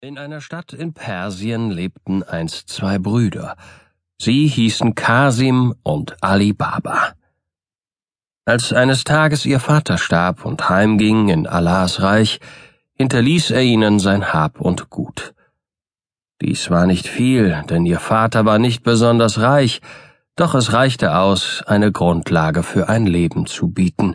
In 0.00 0.16
einer 0.16 0.40
Stadt 0.40 0.72
in 0.74 0.94
Persien 0.94 1.72
lebten 1.72 2.22
einst 2.22 2.68
zwei 2.68 3.00
Brüder. 3.00 3.56
Sie 4.16 4.46
hießen 4.46 4.94
Kasim 4.94 5.74
und 5.82 6.22
Ali 6.22 6.52
Baba. 6.52 7.14
Als 8.44 8.72
eines 8.72 9.02
Tages 9.02 9.44
ihr 9.44 9.58
Vater 9.58 9.98
starb 9.98 10.44
und 10.44 10.68
heimging 10.68 11.30
in 11.30 11.48
Allahs 11.48 12.00
Reich, 12.00 12.38
hinterließ 12.94 13.50
er 13.50 13.62
ihnen 13.62 13.98
sein 13.98 14.32
Hab 14.32 14.60
und 14.60 14.88
Gut. 14.88 15.34
Dies 16.42 16.70
war 16.70 16.86
nicht 16.86 17.08
viel, 17.08 17.64
denn 17.68 17.84
ihr 17.84 17.98
Vater 17.98 18.44
war 18.44 18.60
nicht 18.60 18.84
besonders 18.84 19.40
reich, 19.40 19.80
doch 20.36 20.54
es 20.54 20.72
reichte 20.72 21.16
aus, 21.16 21.64
eine 21.66 21.90
Grundlage 21.90 22.62
für 22.62 22.88
ein 22.88 23.04
Leben 23.04 23.46
zu 23.46 23.66
bieten. 23.66 24.14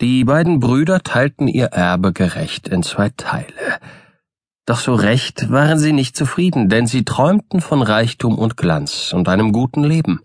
Die 0.00 0.22
beiden 0.22 0.60
Brüder 0.60 1.00
teilten 1.02 1.48
ihr 1.48 1.66
Erbe 1.66 2.12
gerecht 2.12 2.68
in 2.68 2.84
zwei 2.84 3.08
Teile. 3.08 3.80
Doch 4.70 4.78
so 4.78 4.94
recht 4.94 5.50
waren 5.50 5.80
sie 5.80 5.92
nicht 5.92 6.14
zufrieden, 6.14 6.68
denn 6.68 6.86
sie 6.86 7.04
träumten 7.04 7.60
von 7.60 7.82
Reichtum 7.82 8.38
und 8.38 8.56
Glanz 8.56 9.12
und 9.12 9.28
einem 9.28 9.50
guten 9.50 9.82
Leben. 9.82 10.20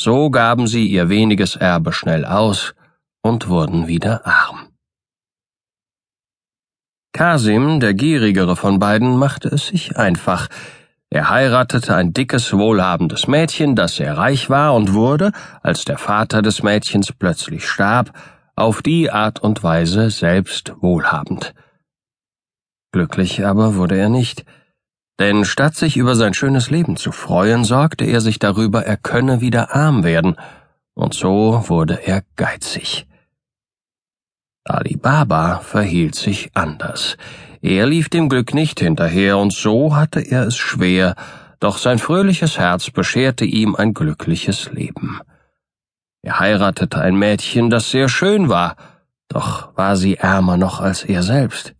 So 0.00 0.30
gaben 0.30 0.66
sie 0.66 0.86
ihr 0.86 1.10
weniges 1.10 1.56
Erbe 1.56 1.92
schnell 1.92 2.24
aus 2.24 2.74
und 3.20 3.50
wurden 3.50 3.88
wieder 3.88 4.26
arm. 4.26 4.68
Kasim, 7.12 7.78
der 7.78 7.92
gierigere 7.92 8.56
von 8.56 8.78
beiden, 8.78 9.18
machte 9.18 9.48
es 9.48 9.66
sich 9.66 9.98
einfach. 9.98 10.48
Er 11.10 11.28
heiratete 11.28 11.94
ein 11.94 12.14
dickes, 12.14 12.54
wohlhabendes 12.54 13.28
Mädchen, 13.28 13.76
das 13.76 13.96
sehr 13.96 14.16
reich 14.16 14.48
war 14.48 14.74
und 14.74 14.94
wurde, 14.94 15.30
als 15.62 15.84
der 15.84 15.98
Vater 15.98 16.40
des 16.40 16.62
Mädchens 16.62 17.12
plötzlich 17.12 17.68
starb, 17.68 18.18
auf 18.56 18.80
die 18.80 19.10
Art 19.10 19.40
und 19.40 19.62
Weise 19.62 20.08
selbst 20.08 20.72
wohlhabend. 20.80 21.52
Glücklich 22.92 23.44
aber 23.44 23.74
wurde 23.74 23.96
er 23.96 24.10
nicht, 24.10 24.44
denn 25.18 25.44
statt 25.44 25.74
sich 25.74 25.96
über 25.96 26.14
sein 26.14 26.34
schönes 26.34 26.70
Leben 26.70 26.96
zu 26.96 27.10
freuen, 27.10 27.64
sorgte 27.64 28.04
er 28.04 28.20
sich 28.20 28.38
darüber, 28.38 28.84
er 28.84 28.96
könne 28.96 29.40
wieder 29.40 29.74
arm 29.74 30.04
werden, 30.04 30.36
und 30.94 31.14
so 31.14 31.64
wurde 31.68 32.06
er 32.06 32.22
geizig. 32.36 33.06
Ali 34.64 34.96
Baba 34.96 35.60
verhielt 35.60 36.14
sich 36.14 36.50
anders. 36.54 37.16
Er 37.62 37.86
lief 37.86 38.08
dem 38.08 38.28
Glück 38.28 38.52
nicht 38.52 38.80
hinterher, 38.80 39.38
und 39.38 39.52
so 39.52 39.96
hatte 39.96 40.20
er 40.20 40.46
es 40.46 40.56
schwer, 40.56 41.14
doch 41.60 41.78
sein 41.78 41.98
fröhliches 41.98 42.58
Herz 42.58 42.90
bescherte 42.90 43.44
ihm 43.44 43.74
ein 43.74 43.94
glückliches 43.94 44.70
Leben. 44.72 45.20
Er 46.22 46.40
heiratete 46.40 47.00
ein 47.00 47.16
Mädchen, 47.16 47.70
das 47.70 47.90
sehr 47.90 48.08
schön 48.08 48.48
war, 48.48 48.76
doch 49.28 49.76
war 49.76 49.96
sie 49.96 50.16
ärmer 50.16 50.56
noch 50.56 50.80
als 50.80 51.04
er 51.04 51.22
selbst. 51.22 51.74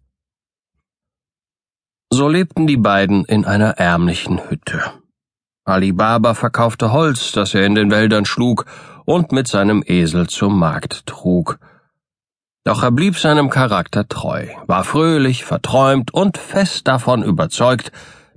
So 2.14 2.28
lebten 2.28 2.66
die 2.66 2.76
beiden 2.76 3.24
in 3.24 3.46
einer 3.46 3.78
ärmlichen 3.78 4.50
Hütte. 4.50 4.82
Ali 5.64 5.92
Baba 5.92 6.34
verkaufte 6.34 6.92
Holz, 6.92 7.32
das 7.32 7.54
er 7.54 7.64
in 7.64 7.74
den 7.74 7.90
Wäldern 7.90 8.26
schlug 8.26 8.66
und 9.06 9.32
mit 9.32 9.48
seinem 9.48 9.82
Esel 9.86 10.26
zum 10.26 10.58
Markt 10.58 11.06
trug. 11.06 11.58
Doch 12.64 12.82
er 12.82 12.90
blieb 12.90 13.16
seinem 13.16 13.48
Charakter 13.48 14.06
treu, 14.06 14.46
war 14.66 14.84
fröhlich, 14.84 15.46
verträumt 15.46 16.12
und 16.12 16.36
fest 16.36 16.86
davon 16.86 17.22
überzeugt, 17.22 17.92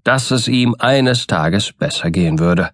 dass 0.06 0.32
es 0.32 0.48
ihm 0.48 0.78
eines 0.80 1.28
Tages 1.28 1.74
besser 1.74 2.12
gehen 2.12 2.40
würde. 2.40 2.70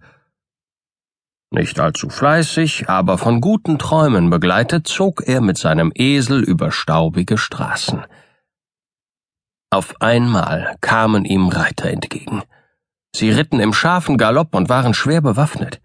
Nicht 1.50 1.80
allzu 1.80 2.10
fleißig, 2.10 2.90
aber 2.90 3.18
von 3.18 3.42
guten 3.42 3.80
Träumen 3.80 4.30
begleitet, 4.30 4.86
zog 4.86 5.28
er 5.28 5.42
mit 5.42 5.58
seinem 5.58 5.92
Esel 5.96 6.44
über 6.44 6.72
staubige 6.72 7.40
Straßen. 7.40 8.06
Auf 9.74 10.02
einmal 10.02 10.76
kamen 10.82 11.24
ihm 11.24 11.48
Reiter 11.48 11.90
entgegen. 11.90 12.44
Sie 13.16 13.32
ritten 13.32 13.62
im 13.62 13.72
scharfen 13.74 14.18
Galopp 14.18 14.54
und 14.54 14.68
waren 14.68 14.94
schwer 14.94 15.22
bewaffnet. 15.22 15.82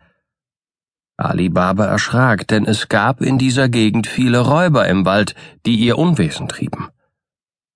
Ali 1.16 1.48
Baba 1.48 1.86
erschrak, 1.86 2.48
denn 2.48 2.66
es 2.66 2.88
gab 2.88 3.20
in 3.20 3.38
dieser 3.38 3.68
Gegend 3.68 4.08
viele 4.08 4.40
Räuber 4.40 4.88
im 4.88 5.06
Wald, 5.06 5.36
die 5.64 5.76
ihr 5.76 5.98
Unwesen 5.98 6.48
trieben. 6.48 6.88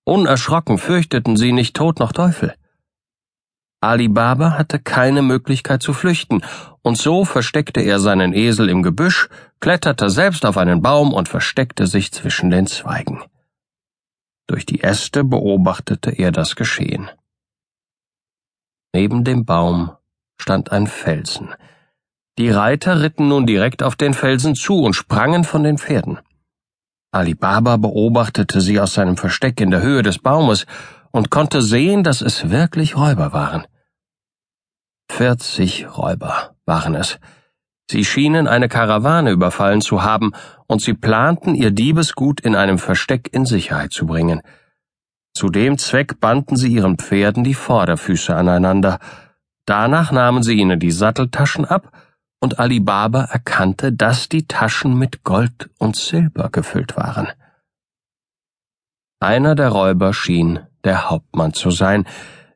Unerschrocken 0.05 0.79
fürchteten 0.79 1.37
sie 1.37 1.53
nicht 1.53 1.77
Tod 1.77 2.01
noch 2.01 2.13
Teufel. 2.13 2.55
Ali 3.81 4.09
Baba 4.09 4.59
hatte 4.59 4.81
keine 4.81 5.23
Möglichkeit 5.23 5.81
zu 5.81 5.93
flüchten, 5.93 6.43
und 6.83 6.99
so 6.99 7.25
versteckte 7.25 7.81
er 7.81 8.01
seinen 8.01 8.35
Esel 8.35 8.69
im 8.69 8.83
Gebüsch, 8.83 9.29
kletterte 9.61 10.11
selbst 10.11 10.45
auf 10.45 10.59
einen 10.59 10.83
Baum 10.83 11.15
und 11.15 11.29
versteckte 11.29 11.87
sich 11.87 12.13
zwischen 12.13 12.51
den 12.51 12.67
Zweigen. 12.67 13.23
Durch 14.51 14.67
die 14.67 14.83
Äste 14.83 15.23
beobachtete 15.23 16.11
er 16.11 16.33
das 16.33 16.57
Geschehen. 16.57 17.09
Neben 18.93 19.23
dem 19.23 19.45
Baum 19.45 19.93
stand 20.41 20.73
ein 20.73 20.89
Felsen. 20.89 21.55
Die 22.37 22.51
Reiter 22.51 23.01
ritten 23.01 23.29
nun 23.29 23.47
direkt 23.47 23.85
auf 23.85 23.95
den 23.95 24.13
Felsen 24.13 24.57
zu 24.57 24.83
und 24.83 24.95
sprangen 24.95 25.45
von 25.45 25.63
den 25.63 25.79
Pferden. 25.79 26.19
Ali 27.13 27.37
Baba 27.37 27.77
beobachtete 27.77 28.61
sie 28.61 28.81
aus 28.81 28.95
seinem 28.95 29.17
Versteck 29.17 29.61
in 29.61 29.71
der 29.71 29.83
Höhe 29.83 30.03
des 30.03 30.19
Baumes 30.19 30.67
und 31.13 31.31
konnte 31.31 31.63
sehen, 31.63 32.03
dass 32.03 32.21
es 32.21 32.51
wirklich 32.51 32.97
Räuber 32.97 33.33
waren. 33.33 33.69
Vierzig 35.09 35.97
Räuber 35.97 36.57
waren 36.67 36.97
es, 36.97 37.21
Sie 37.91 38.05
schienen 38.05 38.47
eine 38.47 38.69
Karawane 38.69 39.33
überfallen 39.33 39.81
zu 39.81 40.05
haben, 40.05 40.31
und 40.69 40.81
sie 40.81 40.95
planten, 40.95 41.57
ihr 41.57 41.73
Diebesgut 41.73 42.41
in 42.41 42.55
einem 42.55 42.79
Versteck 42.79 43.29
in 43.33 43.47
Sicherheit 43.47 43.93
zu 43.93 44.07
bringen. 44.07 44.43
Zu 45.35 45.49
dem 45.49 45.77
Zweck 45.77 46.21
banden 46.21 46.55
sie 46.55 46.73
ihren 46.73 46.99
Pferden 46.99 47.43
die 47.43 47.55
Vorderfüße 47.55 48.33
aneinander. 48.33 49.01
Danach 49.67 50.13
nahmen 50.13 50.45
sie 50.45 50.55
ihnen 50.55 50.79
die 50.79 50.93
Satteltaschen 50.93 51.65
ab, 51.65 51.91
und 52.39 52.61
Ali 52.61 52.79
Baba 52.79 53.25
erkannte, 53.25 53.93
dass 53.93 54.29
die 54.29 54.47
Taschen 54.47 54.97
mit 54.97 55.25
Gold 55.25 55.69
und 55.79 55.97
Silber 55.97 56.49
gefüllt 56.49 56.97
waren. 56.97 57.27
Einer 59.19 59.57
der 59.57 59.71
Räuber 59.71 60.15
schien 60.15 60.61
der 60.85 61.11
Hauptmann 61.11 61.55
zu 61.55 61.73
sein, 61.73 62.07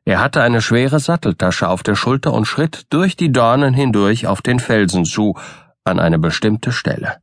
er 0.05 0.19
hatte 0.19 0.43
eine 0.43 0.61
schwere 0.61 0.99
Satteltasche 0.99 1.67
auf 1.67 1.81
der 1.81 1.95
Schulter 1.95 2.31
und 2.31 2.45
schritt 2.45 2.85
durch 2.93 3.17
die 3.17 3.31
Dornen 3.31 3.73
hindurch 3.73 4.27
auf 4.27 4.43
den 4.43 4.59
Felsen 4.59 5.03
zu, 5.03 5.35
an 5.83 5.99
eine 5.99 6.19
bestimmte 6.19 6.71
Stelle. 6.71 7.17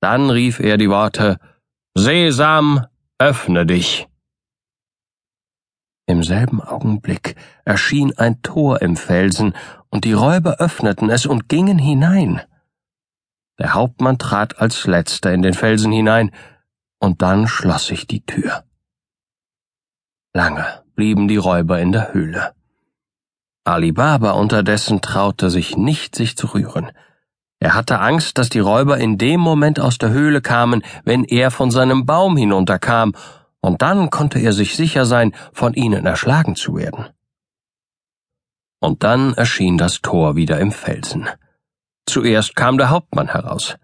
Dann 0.00 0.30
rief 0.30 0.60
er 0.60 0.78
die 0.78 0.88
Worte 0.88 1.38
Sesam, 1.94 2.86
öffne 3.18 3.66
dich. 3.66 4.08
Im 6.06 6.22
selben 6.22 6.62
Augenblick 6.62 7.36
erschien 7.66 8.16
ein 8.16 8.40
Tor 8.42 8.80
im 8.80 8.96
Felsen, 8.96 9.54
und 9.90 10.04
die 10.04 10.12
Räuber 10.12 10.56
öffneten 10.58 11.10
es 11.10 11.26
und 11.26 11.48
gingen 11.48 11.78
hinein. 11.78 12.40
Der 13.58 13.74
Hauptmann 13.74 14.18
trat 14.18 14.58
als 14.58 14.86
letzter 14.86 15.34
in 15.34 15.42
den 15.42 15.54
Felsen 15.54 15.92
hinein, 15.92 16.30
und 16.98 17.20
dann 17.20 17.46
schloss 17.46 17.86
sich 17.86 18.06
die 18.06 18.24
Tür. 18.24 18.64
Lange 20.32 20.79
blieben 21.00 21.28
die 21.28 21.38
Räuber 21.38 21.80
in 21.80 21.92
der 21.92 22.12
Höhle. 22.12 22.52
Ali 23.64 23.90
Baba 23.90 24.32
unterdessen 24.32 25.00
traute 25.00 25.48
sich 25.48 25.74
nicht, 25.74 26.14
sich 26.14 26.36
zu 26.36 26.48
rühren. 26.48 26.92
Er 27.58 27.72
hatte 27.72 28.00
Angst, 28.00 28.36
dass 28.36 28.50
die 28.50 28.58
Räuber 28.58 28.98
in 28.98 29.16
dem 29.16 29.40
Moment 29.40 29.80
aus 29.80 29.96
der 29.96 30.10
Höhle 30.10 30.42
kamen, 30.42 30.82
wenn 31.04 31.24
er 31.24 31.50
von 31.50 31.70
seinem 31.70 32.04
Baum 32.04 32.36
hinunterkam, 32.36 33.14
und 33.62 33.80
dann 33.80 34.10
konnte 34.10 34.40
er 34.40 34.52
sich 34.52 34.76
sicher 34.76 35.06
sein, 35.06 35.32
von 35.54 35.72
ihnen 35.72 36.04
erschlagen 36.04 36.54
zu 36.54 36.76
werden. 36.76 37.06
Und 38.78 39.02
dann 39.02 39.32
erschien 39.32 39.78
das 39.78 40.02
Tor 40.02 40.36
wieder 40.36 40.60
im 40.60 40.70
Felsen. 40.70 41.30
Zuerst 42.04 42.54
kam 42.56 42.76
der 42.76 42.90
Hauptmann 42.90 43.28
heraus. 43.28 43.76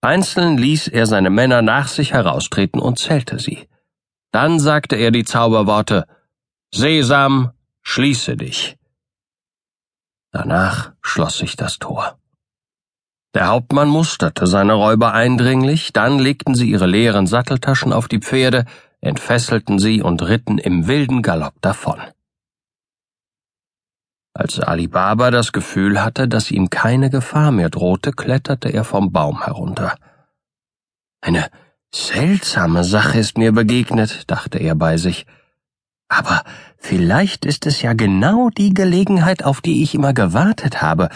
Einzeln 0.00 0.56
ließ 0.56 0.88
er 0.88 1.04
seine 1.04 1.28
Männer 1.28 1.60
nach 1.60 1.88
sich 1.88 2.14
heraustreten 2.14 2.80
und 2.80 2.98
zählte 2.98 3.38
sie. 3.38 3.68
Dann 4.32 4.58
sagte 4.58 4.96
er 4.96 5.10
die 5.10 5.24
Zauberworte 5.24 6.06
Sesam, 6.76 7.52
schließe 7.80 8.36
dich. 8.36 8.76
Danach 10.30 10.92
schloss 11.00 11.38
sich 11.38 11.56
das 11.56 11.78
Tor. 11.78 12.18
Der 13.32 13.46
Hauptmann 13.46 13.88
musterte 13.88 14.46
seine 14.46 14.74
Räuber 14.74 15.14
eindringlich, 15.14 15.94
dann 15.94 16.18
legten 16.18 16.54
sie 16.54 16.70
ihre 16.70 16.84
leeren 16.84 17.26
Satteltaschen 17.26 17.94
auf 17.94 18.08
die 18.08 18.18
Pferde, 18.18 18.66
entfesselten 19.00 19.78
sie 19.78 20.02
und 20.02 20.20
ritten 20.20 20.58
im 20.58 20.86
wilden 20.86 21.22
Galopp 21.22 21.54
davon. 21.62 21.98
Als 24.34 24.60
Ali 24.60 24.86
Baba 24.86 25.30
das 25.30 25.52
Gefühl 25.52 26.04
hatte, 26.04 26.28
dass 26.28 26.50
ihm 26.50 26.68
keine 26.68 27.08
Gefahr 27.08 27.52
mehr 27.52 27.70
drohte, 27.70 28.12
kletterte 28.12 28.68
er 28.68 28.84
vom 28.84 29.12
Baum 29.12 29.44
herunter. 29.44 29.96
Eine 31.22 31.48
Seltsame 31.94 32.84
Sache 32.84 33.18
ist 33.18 33.38
mir 33.38 33.52
begegnet, 33.52 34.30
dachte 34.30 34.58
er 34.58 34.74
bei 34.74 34.98
sich. 34.98 35.24
Aber 36.08 36.44
vielleicht 36.78 37.44
ist 37.44 37.66
es 37.66 37.82
ja 37.82 37.92
genau 37.92 38.50
die 38.50 38.72
Gelegenheit, 38.72 39.44
auf 39.44 39.60
die 39.60 39.82
ich 39.82 39.94
immer 39.94 40.12
gewartet 40.12 40.82
habe, 40.82 41.08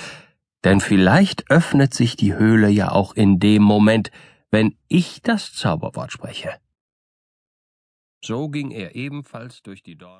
denn 0.64 0.80
vielleicht 0.80 1.50
öffnet 1.50 1.94
sich 1.94 2.16
die 2.16 2.34
Höhle 2.34 2.68
ja 2.68 2.90
auch 2.90 3.14
in 3.14 3.38
dem 3.38 3.62
Moment, 3.62 4.10
wenn 4.50 4.76
ich 4.88 5.22
das 5.22 5.54
Zauberwort 5.54 6.12
spreche. 6.12 6.50
So 8.22 8.48
ging 8.48 8.70
er 8.70 8.94
ebenfalls 8.96 9.62
durch 9.62 9.82
die 9.82 9.96
Dorn 9.96 10.18